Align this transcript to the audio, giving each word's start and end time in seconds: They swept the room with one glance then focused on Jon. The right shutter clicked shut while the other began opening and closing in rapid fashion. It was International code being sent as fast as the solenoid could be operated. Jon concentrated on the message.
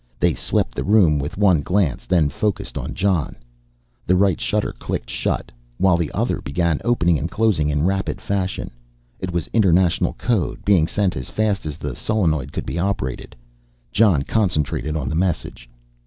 They 0.19 0.33
swept 0.33 0.73
the 0.73 0.83
room 0.83 1.19
with 1.19 1.37
one 1.37 1.61
glance 1.61 2.07
then 2.07 2.29
focused 2.29 2.75
on 2.75 2.95
Jon. 2.95 3.35
The 4.07 4.15
right 4.15 4.41
shutter 4.41 4.73
clicked 4.79 5.11
shut 5.11 5.51
while 5.77 5.95
the 5.95 6.11
other 6.11 6.41
began 6.41 6.81
opening 6.83 7.19
and 7.19 7.29
closing 7.29 7.69
in 7.69 7.83
rapid 7.85 8.19
fashion. 8.19 8.71
It 9.19 9.31
was 9.31 9.45
International 9.53 10.13
code 10.13 10.65
being 10.65 10.87
sent 10.87 11.15
as 11.15 11.29
fast 11.29 11.67
as 11.67 11.77
the 11.77 11.95
solenoid 11.95 12.51
could 12.51 12.65
be 12.65 12.79
operated. 12.79 13.35
Jon 13.91 14.23
concentrated 14.23 14.95
on 14.97 15.07
the 15.07 15.13
message. 15.13 15.69